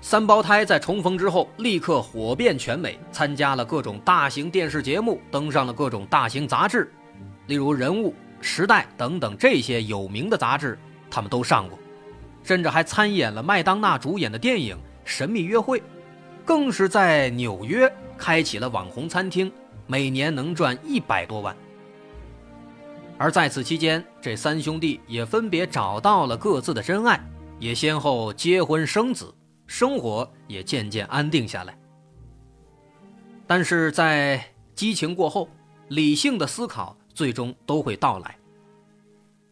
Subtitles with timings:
[0.00, 6.92] 三胞胎在重逢之后，立刻火遍全美，参加了各种大型电视节目，登上了各种大型杂志，
[7.46, 10.78] 例如《人物》《时代》等等这些有名的杂志，
[11.10, 11.76] 他们都上过，
[12.44, 15.80] 甚至还参演了麦当娜主演的电影《神秘约会》，
[16.44, 19.50] 更是在纽约开启了网红餐厅，
[19.88, 21.54] 每年能赚一百多万。
[23.18, 27.20] 而在此期间，这三兄弟也分别找到了各自的真爱，
[27.58, 29.34] 也先后结婚生子，
[29.68, 31.78] 生活也渐渐安定下来。
[33.46, 35.48] 但是在激情过后，
[35.88, 38.36] 理性的思考最终都会到来。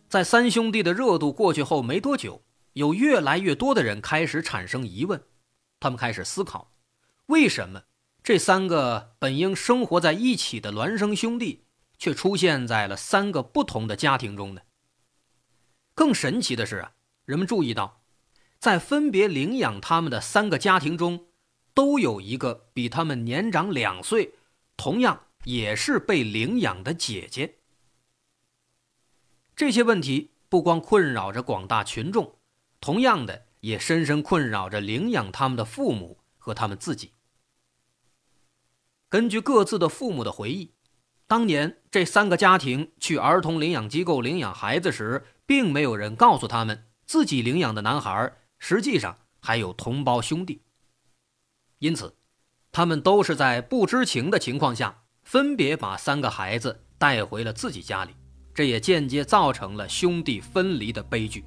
[0.08, 5.22] 在三兄弟的热度过去后没多久，有越来越多的人开始产生疑问，
[5.78, 6.72] 他们开始思考：
[7.26, 7.82] 为什么
[8.22, 11.62] 这三个本应生活在一起的孪生兄弟？
[11.98, 14.60] 却出现在了三个不同的家庭中呢。
[15.94, 16.92] 更神奇的是啊，
[17.24, 18.02] 人们注意到，
[18.58, 21.26] 在分别领养他们的三个家庭中，
[21.74, 24.34] 都有一个比他们年长两岁，
[24.76, 27.58] 同样也是被领养的姐姐。
[29.54, 32.36] 这些问题不光困扰着广大群众，
[32.80, 37.12] 同样的也深深困扰着领养他们的父母和他们自己。
[39.08, 40.72] 根据各自的父母的回忆。
[41.28, 50.62] 当年这三个家庭去儿童领养机构领养孩子时，并没有人告诉他们自己领养的男孩实际上还有同胞兄弟。
[51.78, 52.14] 因此，
[52.72, 58.14] 他们都是在不知情的情况下，分别把三个孩子带回了自己家里，
[58.54, 61.44] 这也间接造成了兄弟分离的悲剧。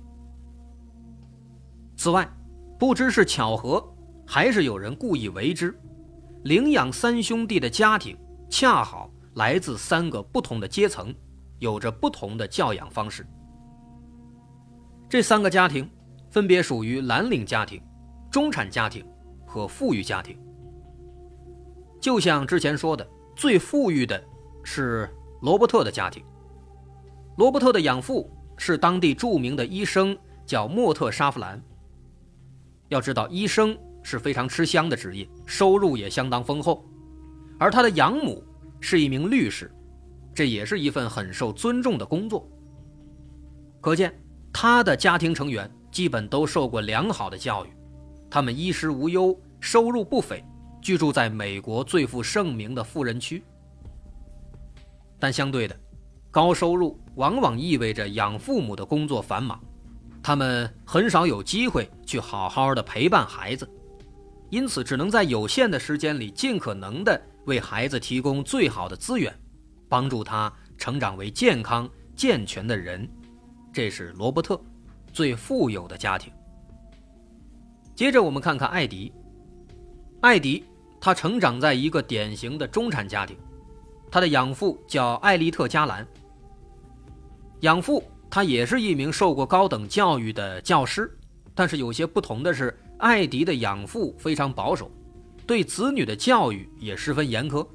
[1.97, 2.29] 此外，
[2.77, 3.85] 不知是巧合，
[4.25, 5.77] 还是有人故意为之，
[6.43, 8.17] 领养三兄弟的家庭
[8.49, 9.11] 恰好。
[9.35, 11.15] 来自三个不同的阶层，
[11.59, 13.25] 有着不同的教养方式。
[15.07, 15.89] 这三个家庭
[16.29, 17.81] 分别属于蓝领家庭、
[18.31, 19.05] 中产家庭
[19.45, 20.37] 和富裕家庭。
[21.99, 24.23] 就像之前说的，最富裕的
[24.63, 25.09] 是
[25.41, 26.23] 罗伯特的家庭。
[27.37, 31.61] 罗伯特的养父是当地著名的医生，叫莫特·沙弗兰。
[32.87, 36.85] 要知道，医生是非常吃香的职业，收入也相当丰厚，
[37.57, 38.43] 而他的养母。
[38.81, 39.69] 是一名律师，
[40.33, 42.49] 这也是一份很受尊重的工作。
[43.81, 44.17] 可见，
[44.53, 47.69] 他的家庭成员基本都受过良好的教育，
[48.29, 50.43] 他们衣食无忧，收入不菲，
[50.81, 53.43] 居住在美国最负盛名的富人区。
[55.19, 55.75] 但相对的，
[56.31, 59.59] 高收入往往意味着养父母的工作繁忙，
[60.21, 63.69] 他们很少有机会去好好的陪伴孩子，
[64.49, 67.21] 因此只能在有限的时间里尽可能的。
[67.45, 69.33] 为孩子提供最好的资源，
[69.87, 73.09] 帮助他成长为健康健全的人，
[73.73, 74.61] 这是罗伯特
[75.11, 76.31] 最富有的家庭。
[77.95, 79.11] 接着我们看看艾迪，
[80.21, 80.63] 艾迪
[81.01, 83.37] 他成长在一个典型的中产家庭，
[84.09, 86.07] 他的养父叫艾利特·加兰。
[87.61, 91.11] 养父他也是一名受过高等教育的教师，
[91.53, 94.89] 但是有些不同的是，艾迪的养父非常保守。
[95.45, 97.67] 对子女的教育也十分严苛，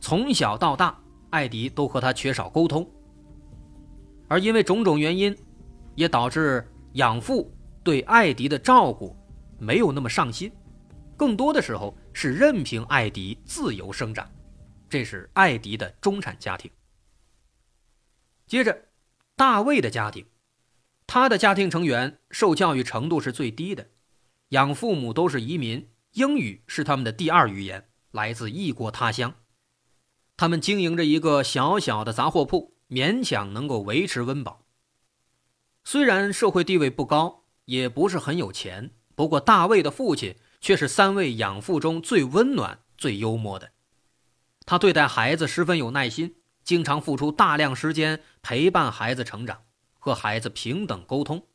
[0.00, 0.96] 从小到大，
[1.30, 2.88] 艾迪都和他缺少沟通。
[4.28, 5.34] 而因为种种原因，
[5.94, 6.62] 也导致
[6.96, 7.54] 养父
[7.84, 9.14] 对艾迪的照顾
[9.58, 10.50] 没有那么上心，
[11.14, 14.26] 更多的时候是任凭艾迪自由生长。
[14.88, 16.70] 这是艾迪的中产家庭。
[18.46, 18.86] 接着，
[19.36, 20.24] 大卫的家庭，
[21.06, 23.90] 他的家庭成员受教育程度是最低的，
[24.50, 25.90] 养父母都是移民。
[26.12, 29.34] 英语是他们的第二语言，来自异国他乡。
[30.38, 34.65] 他们经营着一个小小的杂货铺，勉强能够维持温饱。
[35.86, 43.70] 虽然社会地位不高，也不是很有钱，不过大卫的父亲却是三位养父中最温暖、最幽默的。
[44.64, 46.34] 他对待孩子十分有耐心，
[46.64, 49.62] 经常付出大量时间陪伴孩子成长，
[50.00, 51.46] 和孩子平等沟通。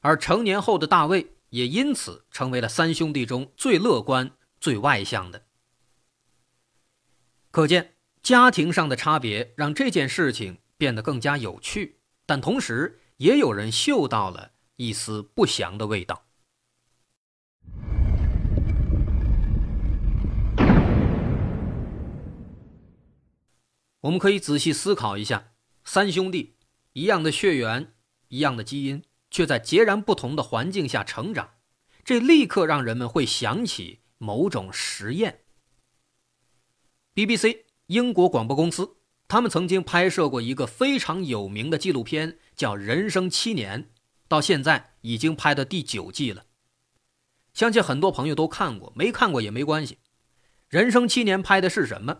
[0.00, 1.32] 而成年后的大卫。
[1.50, 5.46] 也因此成为了三兄弟中最乐观、最外向的。
[7.52, 16.24] 可见，家庭上的差别让这件事情变得更加有趣，但同时也有人嗅到了一丝不祥的味道。
[24.00, 26.56] 我们可以仔细思考一下三兄弟
[26.92, 27.94] 一样的血缘
[28.28, 31.54] 一样的基因却在截然不同的环境下成长
[32.04, 35.40] 这立刻让人们会想起某种实验。
[37.14, 43.84] Bbc 英国广播公司他们曾经拍摄过一个非常有名的纪录片叫《人生七年》，
[44.26, 46.42] 到现在已经拍到第九季了。
[47.52, 49.94] 相信很多朋友都看过，没看过也没关系。
[50.68, 52.16] 《人生七年》拍的是什么？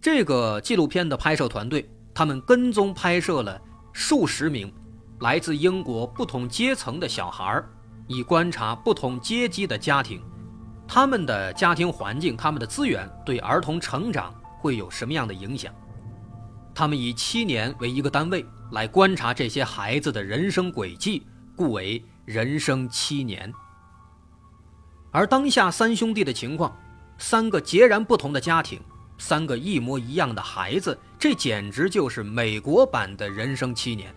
[0.00, 3.60] 这个纪录片的拍摄团队，他们跟踪拍摄了
[3.92, 4.72] 数十名
[5.20, 7.62] 来自英国不同阶层的小孩
[8.06, 10.22] 以观察不同阶级的家庭，
[10.88, 15.74] 他们的家庭环境、他们的资源对儿童成长会有什么样的影响？
[16.74, 23.52] 他们以七年为一个单位来观察这些孩子的人生轨迹，故为“人生七年”。
[25.12, 26.76] 而当下三兄弟的情况，
[27.18, 28.80] 三个截然不同的家庭，
[29.18, 34.14] 三个一模一样的孩子，这简直就是美国版的人生七年。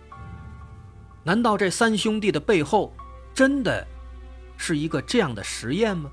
[1.22, 2.94] 难道这三兄弟的背后，
[3.32, 3.86] 真的
[4.56, 6.10] 是一个这样的实验吗？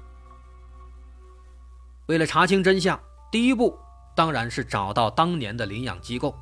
[2.06, 2.98] 为了查清真相，
[3.30, 3.78] 第一步
[4.16, 6.34] 当然是找到当年的领养机构，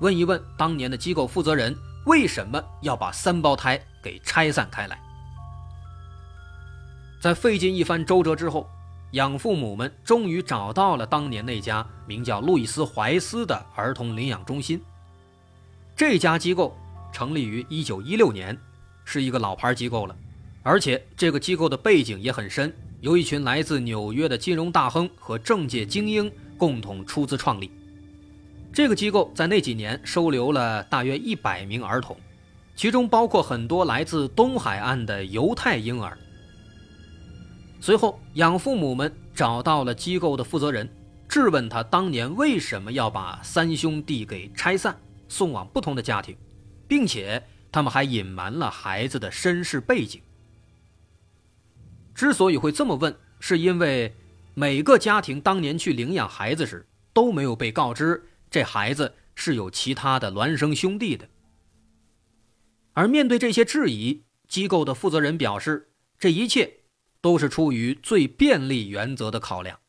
[0.00, 5.00] 问一问当年的机构负责人为什么要把三胞胎给拆散开来。
[7.20, 8.68] 在费尽一番周折之后，
[9.12, 14.80] 养父母们终于找到了当年那家名叫路易斯怀斯的儿童领养中心。
[15.96, 16.76] 这家机构
[17.10, 18.56] 成立于1916年，
[19.04, 20.14] 是一个老牌机构了，
[20.62, 27.72] 而且这个机构的背景也很深，由一群来自纽约的金融大亨和政界精英共同出资创立。
[28.76, 32.14] 这个机构在那几年收留了大约100名儿童，
[32.74, 36.18] 其中包括很多来自东海岸的犹太婴儿。
[37.80, 40.86] 随后，养父母们找到了机构的负责人，
[41.26, 44.94] 质问他当年为什么要把三兄弟给拆散，
[45.26, 46.36] 送往不同的家庭，
[46.86, 47.42] 并且
[47.72, 50.20] 他们还隐瞒了孩子的身世背景。
[52.14, 54.14] 之所以会这么问，是因为
[54.52, 61.28] 每个家庭当年去领养孩子时都没有被告知这孩子是有其他的孪生兄弟的。
[62.92, 66.80] 而面对这些质疑，机构的负责人表示，这一切。
[67.22, 69.80] 都是出于最便利原则的考量，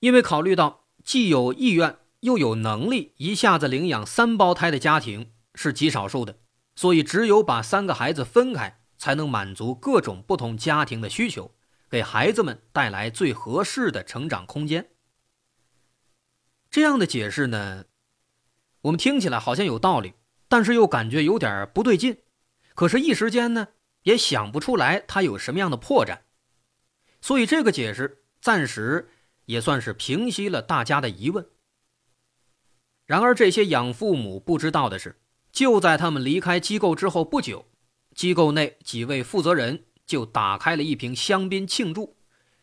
[0.00, 6.38] 因为考虑到既有意愿又有能力一下子领养三胞胎的家庭是极少数的，
[6.74, 11.54] 所以只有把三个孩子分开，才能满足各种不同家庭的需求，
[11.90, 14.92] 给孩子们带来最合适的成长空间。
[16.74, 17.84] 这样的解释呢，
[18.80, 20.14] 我们听起来好像有道理，
[20.48, 22.18] 但是又感觉有点不对劲，
[22.74, 23.68] 可是，一时间呢。
[24.02, 26.18] 也想不出来他有什么样的破绽，
[27.20, 29.08] 所以这个解释暂时
[29.44, 31.46] 也算是平息了大家的疑问。
[33.06, 35.20] 然而，这些养父母不知道的是，
[35.52, 37.66] 就在他们离开机构之后不久，
[38.16, 42.16] 机构内几位负责人就打开了一瓶香槟庆祝，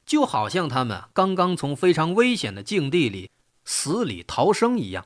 [0.05, 3.31] 就好像他们刚刚从非常危险的境地里
[3.65, 5.05] 死里逃生一样。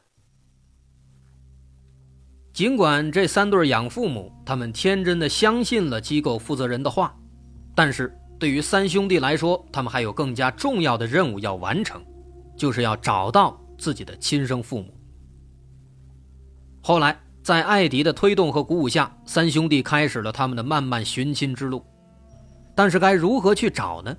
[2.53, 7.13] 尽管这三对养父母他们天真的相信了机构负责人的话，
[7.75, 12.01] 但是对于三兄弟来说，他们还有更加重要的任务要完成，
[12.55, 14.93] 就是要找到自己的亲生父母。
[16.81, 21.83] 后来，在艾迪的推动和鼓舞下，三兄弟开始了他们的漫漫寻亲之路。
[22.73, 24.15] 但是，该如何去找呢？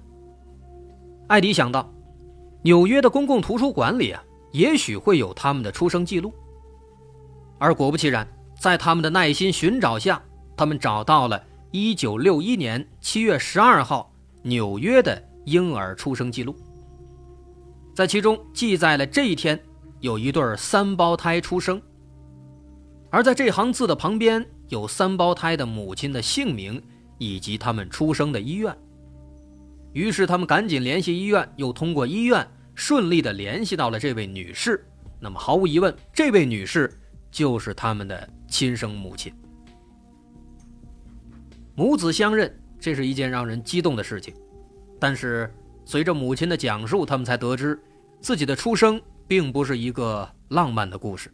[1.29, 1.91] 艾迪想到，
[2.67, 4.21] 纽约的公共图书馆里啊，
[4.51, 6.35] 也许会有他们的出生记录。
[7.59, 8.27] 而果不其然，
[8.59, 10.21] 在他们的耐心寻找下，
[10.57, 16.57] 他们找到了1961年7月12号纽约的婴儿出生记录。
[17.95, 19.57] 在其中记载了这一天
[20.01, 21.81] 有一对三胞胎出生，
[23.11, 26.83] 而在这行字的旁边有三胞胎的母亲的姓名
[27.19, 28.77] 以及他们出生的医院。
[29.93, 32.47] 于是他们赶紧联系医院，又通过医院
[32.77, 34.87] 顺利的联系到了这位女士。
[35.19, 36.89] 那么毫无疑问，这位女士。
[37.29, 39.31] 就是他们的亲生母亲，
[41.75, 44.33] 母子相认，这是一件让人激动的事情。
[44.99, 45.53] 但是
[45.85, 47.79] 随着母亲的讲述，他们才得知
[48.23, 51.31] 自己的出生并不是一个浪漫的故事。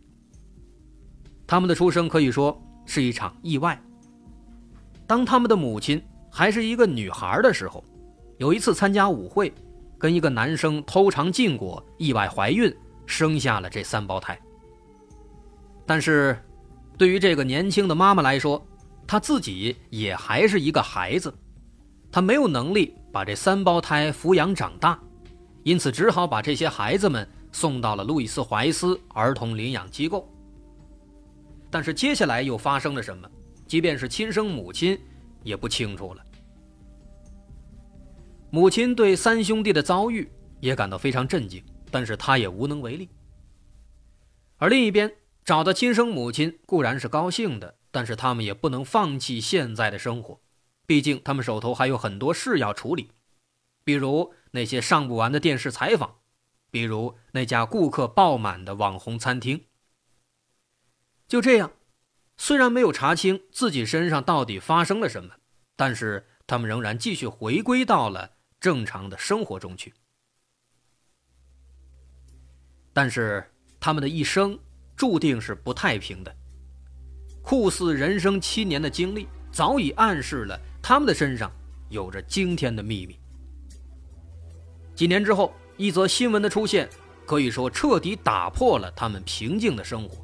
[1.47, 3.81] 他们的出生可以说是一场意外。
[5.07, 7.85] 当他们的母亲还是一个女孩的时候，
[8.39, 9.55] 有一次参加舞会，
[10.03, 14.37] 跟一个男生偷尝禁果，意外怀孕，生下了这三胞胎。
[15.87, 16.37] 但是，
[16.99, 18.61] 对于这个年轻的妈妈来说，
[19.07, 21.33] 她自己也还是一个孩子，
[22.11, 24.99] 她没有能力把这三胞胎抚养长大，
[25.63, 30.29] 因此只好把这些孩子们送到了路易斯怀斯儿童领养机构。
[31.71, 33.31] 但是接下来又发生了什么？
[33.69, 34.99] 即便是亲生母亲
[35.45, 36.25] 也不清楚了。
[38.55, 40.31] 母亲对三兄弟的遭遇
[40.61, 43.09] 也感到非常震惊，但是他也无能为力。
[44.59, 45.11] 而另一边，
[45.43, 50.39] 找到亲生母亲固然是高兴的，但是他们也不能放弃现在的生活，
[50.85, 53.13] 毕竟他们手头还有很多事要处理，
[53.85, 56.17] 比如那些上不完的电视采访，
[56.71, 59.65] 比如那家顾客爆满的网红餐厅。
[61.27, 61.73] 就这样，
[62.37, 65.37] 虽然没有查清自己身上到底发生了什么，
[65.75, 68.33] 但是他们仍然继续回归到了
[68.63, 69.93] 正常的生活中去。
[72.93, 73.45] 但是
[73.81, 74.57] 他们的一生
[74.95, 76.33] 注定是不太平的。
[77.43, 81.51] 酷似人生七年的经历，早已暗示了他们的身上
[81.91, 83.19] 有着惊天的秘密。
[84.95, 86.89] 几年之后，一则新闻的出现，
[87.27, 90.23] 可以说彻底打破了他们平静的生活。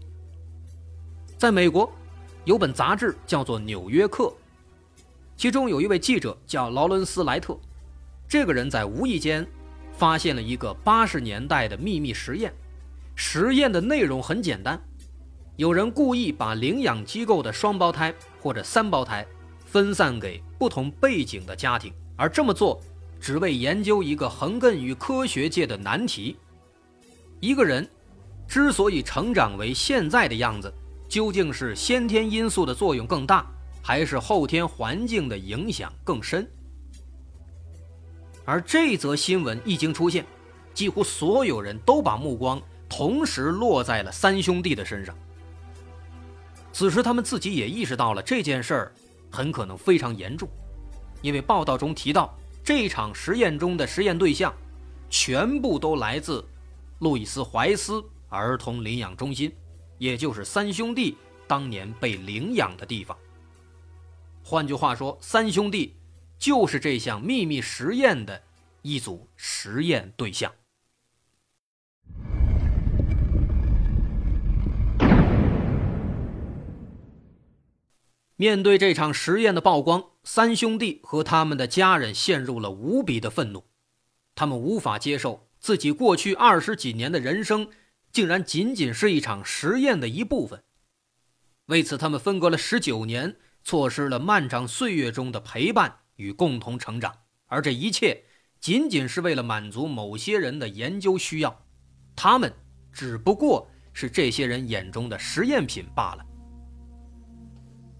[1.36, 1.92] 在美国，
[2.44, 4.24] 有本杂志叫做《纽约客》，
[5.36, 7.58] 其中有一位记者叫劳伦斯·莱特。
[8.28, 9.46] 这个人在无意间
[9.92, 12.52] 发现了一个八十年代的秘密实验。
[13.14, 14.78] 实验的内容很简单：
[15.56, 19.26] 有人故意把领养机构的双胞胎或者三胞胎
[19.64, 22.78] 分散给不同背景的家庭，而这么做
[23.18, 26.36] 只为研究一个横亘于科学界的难题：
[27.40, 27.88] 一个人
[28.46, 30.72] 之所以成长为现在的样子。
[31.08, 33.46] 究竟是先天因素的作用更大，
[33.82, 36.46] 还是后天环境的影响更深？
[38.48, 40.24] 而这则新闻一经出现，
[40.72, 45.14] 几乎所有人都把目光同时落在了三兄弟的身上。
[46.72, 48.92] 此时，他们自己也意识到了这件事儿
[49.30, 50.48] 很可能非常严重，
[51.20, 54.50] 因为报道中提到，这场实验中的实验对象
[55.10, 56.42] 全部都来自
[57.00, 59.54] 路易斯怀斯儿童领养中心。
[59.98, 63.14] 也就是三兄弟当年被领养的地方。
[64.42, 65.94] 换句话说，三兄弟
[66.38, 68.42] 就是这项秘密实验的
[68.82, 70.52] 一组实验对象。
[78.36, 83.64] 面对这场实验的曝光，三兄弟和他们的家人陷入了无比的愤怒，
[84.34, 87.68] 他们无法接受自己过去二十几年的人生。
[88.10, 90.64] 竟然仅仅是一场实验的一部分。
[91.66, 97.12] 为此，他们分隔了十九年，错失了漫长岁月中的陪伴与共同成长。
[97.46, 98.22] 而这一切，
[98.60, 101.64] 仅仅是为了满足某些人的研究需要。
[102.14, 102.52] 他们
[102.92, 106.24] 只不过是这些人眼中的实验品罢了。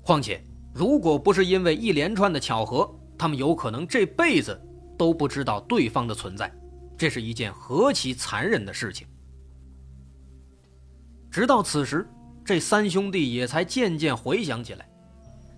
[0.02, 0.44] 况且，
[0.74, 4.60] 如果不是因为一连串的巧合，他们有可能这辈子
[4.96, 6.52] 都不知道对方的存在。
[6.96, 9.06] 这是一件何其残忍的事情！
[11.30, 12.08] 直到此时，
[12.44, 14.88] 这三兄弟也才渐渐回想起来，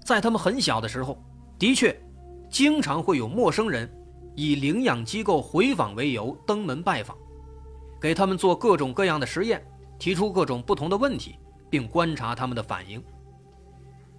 [0.05, 1.19] 在他们很小的时候，
[1.59, 1.99] 的确，
[2.51, 3.89] 经常会有陌生人
[4.35, 7.17] 以领养机构回访为由登门拜访，
[8.01, 9.65] 给他们做各种各样的实验，
[9.99, 11.37] 提出各种不同的问题，
[11.71, 13.03] 并观察他们的反应。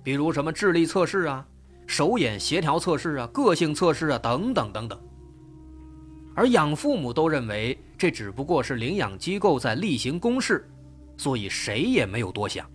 [0.01, 1.45] 比如什么智力测试啊、
[1.85, 4.99] 手眼协调测试啊、个性测试啊等等等等。
[6.33, 10.67] 而养父母都认为这只不过是领养机构在例行公事。
[11.17, 12.67] 所以谁也没有多想，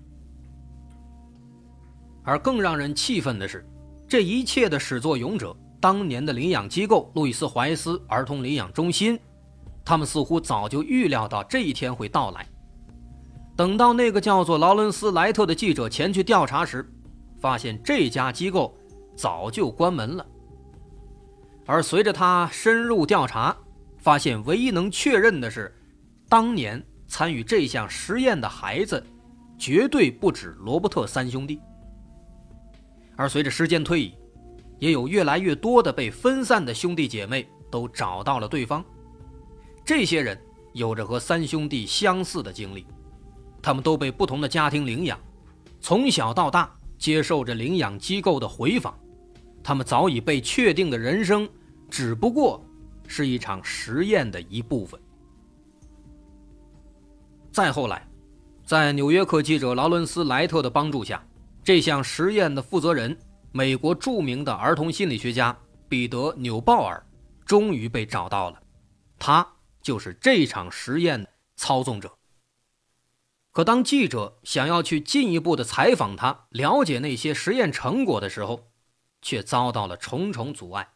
[2.23, 3.67] 而更让人气愤的是，
[4.09, 9.19] 这一切的始作俑者——当年的领养机构路易斯怀斯儿童领养中心，
[9.85, 12.47] 他们似乎早就预料到这一天会到来。
[13.57, 16.89] 等到那个叫做劳伦斯·莱特的记者前去调查时，
[17.41, 18.77] 发现这家机构
[19.17, 20.27] 早就关门了。
[21.65, 23.57] 而随着他深入调查，
[23.99, 25.75] 发现唯一能确认的是，
[26.29, 26.85] 当年。
[27.09, 29.01] 参与这项实验的孩子，
[29.57, 31.61] 绝对不止罗伯特三兄弟。
[33.17, 34.15] 而随着时间推移，
[34.79, 38.85] 也有越来越多的被分散的兄弟姐妹都找到了对方。
[39.85, 40.39] 这些人
[40.73, 42.87] 有着和三兄弟相似的经历，
[43.63, 45.19] 他们都被不同的家庭领养，
[45.81, 48.97] 从小到大接受着领养机构的回访。
[49.63, 51.49] 他们早已被确定的人生，
[51.91, 52.65] 只不过
[53.07, 55.01] 是一场实验的一部分。
[57.51, 58.07] 再后来，
[58.65, 61.25] 在纽约客记者劳伦斯·莱特的帮助下，
[61.67, 63.19] 这项实验的负责人——
[63.51, 65.59] 美国著名的儿童心理学家
[65.89, 67.05] 彼得·纽鲍尔，
[67.45, 68.63] 终于被找到了。
[69.19, 69.45] 他
[69.83, 72.17] 就是这场实验操纵者。
[73.51, 78.71] 可当记者想要去进一步的采访他，了解那些实验成果的时候，
[79.21, 80.91] 却遭到了重重阻碍。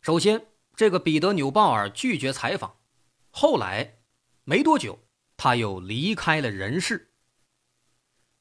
[0.00, 2.78] 首先，这个彼得·纽鲍尔拒绝采访；
[3.28, 3.98] 后来，
[4.44, 4.98] 没多久，
[5.36, 7.11] 他又离开了人世。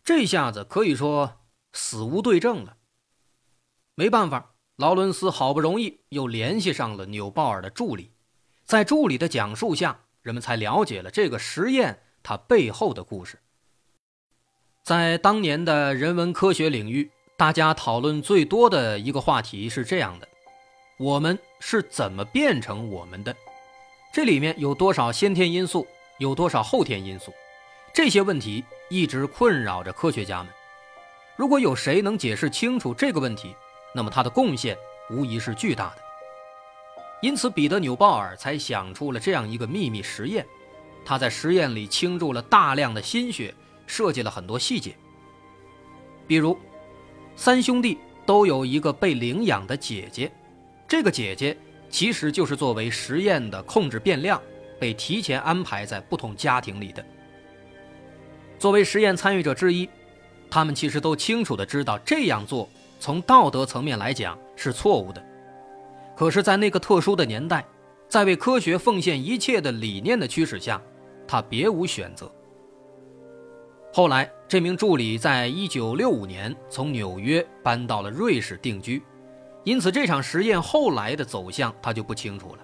[0.03, 1.41] 这下子可以说
[1.73, 2.77] 死无对证了。
[3.95, 8.11] 没办法，劳伦斯好不容易又联系上了纽鲍尔的助理，
[8.65, 13.39] 在助理的讲述下，人们才了解了这个实验它背后的故事。
[14.83, 20.27] 在当年的人文科学领域，大家讨论最多的一个话题是这样的：
[20.97, 23.35] 我们是怎么变成我们的？
[24.11, 25.85] 这里面有多少先天因素，
[26.17, 27.31] 有多少后天因素？
[27.93, 30.53] 这些问题一直困扰着科学家们。
[31.35, 33.55] 如果有谁能解释清楚这个问题，
[33.93, 34.77] 那么他的贡献
[35.09, 35.97] 无疑是巨大的。
[37.21, 40.45] 因此，彼得·纽鲍尔才想出了这样一个秘密实验。
[41.03, 43.53] 他在实验里倾注了大量的心血。
[43.87, 44.95] 设计了很多细节，
[46.25, 46.57] 比如，
[47.35, 50.31] 三兄弟都有一个被领养的姐姐，
[50.87, 51.57] 这个姐姐
[51.89, 54.41] 其实就是作为实验的控制变量，
[54.79, 57.05] 被提前安排在不同家庭里的。
[58.61, 59.89] 作为实验参与者之一，
[60.47, 65.25] 他们其实都清楚的知道这样做从道德层面来讲是错误的，
[66.15, 67.65] 可是，在那个特殊的年代，
[68.07, 70.79] 在为科学奉献一切的理念的驱使下，
[71.27, 72.31] 他别无选择。
[73.91, 79.01] 后来，这名助理在1965年从纽约搬到了瑞士定居，
[79.63, 82.59] 因此这场实验后来的走向他就不清楚了。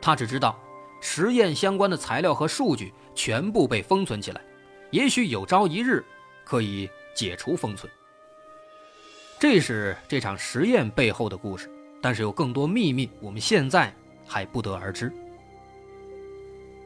[0.00, 0.56] 他只知道，
[1.00, 4.40] 实验相关的材料和数据全部被封存起来，
[4.94, 6.04] 也许有朝一日
[6.44, 7.92] 可以解除封存。
[9.40, 11.68] 这是这场实验背后的故事，
[12.00, 13.92] 但是有更多秘密，我们现在
[14.24, 15.12] 还不得而知。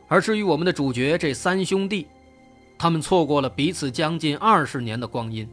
[0.09, 2.07] 而至于我们的主角这三兄弟。
[2.79, 5.47] 他们错过了彼此将近二十年的光阴，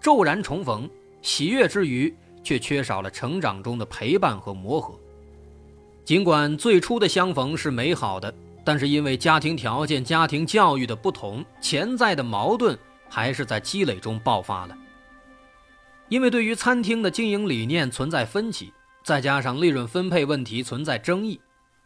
[0.00, 0.88] 骤然重逢，
[1.20, 4.96] 喜悦之余，却缺少了成长中的陪伴和磨合。
[6.04, 8.32] 尽管最初的相逢是美好的，
[8.64, 12.76] 但是因为家庭条件、家庭教育的不同，潜在的矛盾
[13.08, 14.76] 还是在积累中爆发了。
[16.08, 18.72] 因为对于餐厅的经营理念存在分歧，
[19.02, 21.40] 再加上利润分配问题存在争议，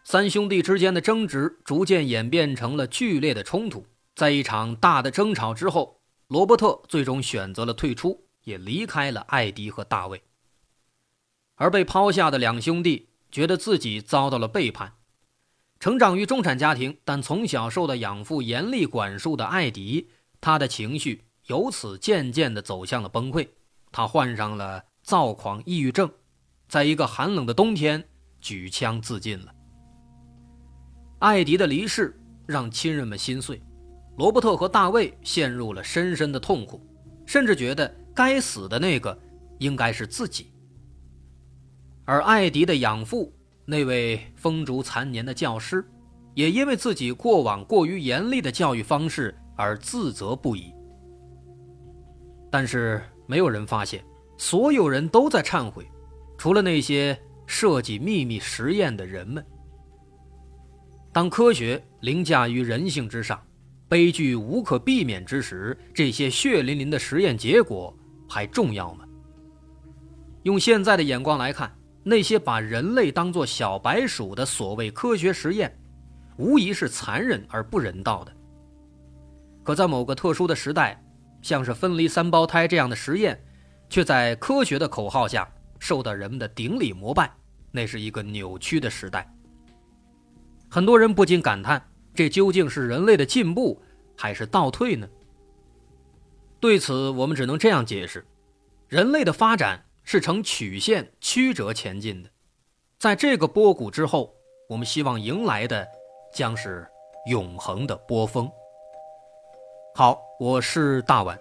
[0.04, 3.84] 三兄弟之间的争执逐渐演变成了剧烈的冲突。
[4.14, 10.22] 在一场大的争吵之后，罗伯特最终选择了退出，也离开了艾迪和大卫。
[11.56, 14.94] 而被抛下的两兄弟觉得自己遭到了背叛。
[15.80, 20.10] 成长于中产家庭，但从小受到养父严厉管束的艾迪，
[20.40, 23.48] 他的情绪由此渐渐地走向了崩溃。
[23.92, 26.10] 他患上了躁狂抑郁症，
[26.68, 28.02] 在一个寒冷的冬天
[28.40, 29.54] 举枪自尽了。
[31.20, 33.62] 艾迪的离世让亲人们心碎。
[34.16, 36.84] 罗伯特和大卫陷入了深深的痛苦，
[37.24, 39.16] 甚至觉得该死的那个
[39.58, 40.52] 应该是自己。
[42.04, 43.32] 而艾迪的养父，
[43.70, 45.86] 那位风烛残年的教师，
[46.32, 50.72] 也因为自己过往过于严厉的教育方式而自责不已。
[52.50, 54.02] 但是没有人发现，
[54.38, 55.86] 所有人都在忏悔，
[56.38, 57.14] 除了那些
[57.46, 59.44] 设计秘密实验的人们。
[61.12, 63.38] 当科学凌驾于人性之上。
[63.90, 67.96] 悲剧无可避免之时，这些血淋淋的实验结果
[68.28, 69.06] 还重要吗？
[70.42, 75.78] 用现在的眼光来看，那些把人类当作小白鼠的所谓科学实验，
[76.36, 78.32] 无疑是残忍而不人道的。
[79.62, 81.02] 可在某个特殊的时代，
[81.42, 83.38] 像是分离三胞胎这样的实验，
[83.90, 87.30] 却在科学的口号下受到人们的顶礼膜拜，
[87.70, 89.30] 那是一个扭曲的时代。
[90.68, 91.82] 很多人不禁感叹。
[92.14, 93.80] 这究竟是人类的进步
[94.16, 95.08] 还是倒退呢？
[96.58, 98.26] 对此，我们只能这样解释：
[98.88, 102.30] 人类的发展是呈曲线曲折前进的，
[102.98, 104.34] 在这个波谷之后，
[104.66, 105.86] 我们希望迎来的
[106.32, 106.88] 将是
[107.26, 108.50] 永恒的波峰。
[109.94, 111.38] 好，我是大碗，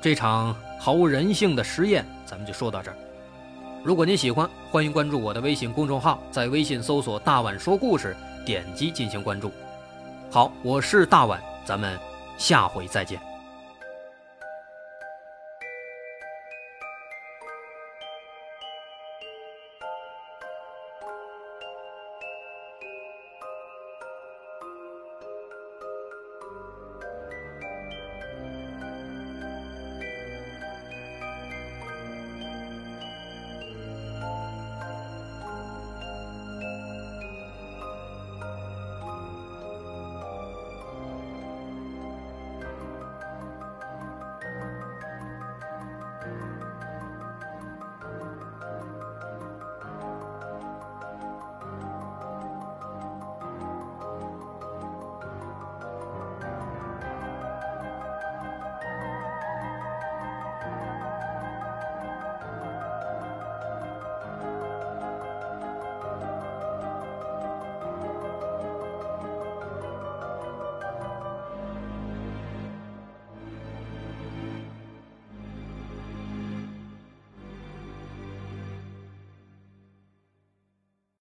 [0.00, 2.96] 这场毫无人性的实验咱们就说到这儿。
[3.84, 9.52] 如果您喜欢，欢迎关注我的微信公众号，在微信搜索“大碗说故事”，点击进行关注。
[10.30, 12.00] 好，我是大碗，咱们
[12.38, 13.20] 下回再见。